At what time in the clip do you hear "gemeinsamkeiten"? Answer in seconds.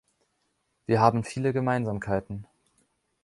1.53-2.47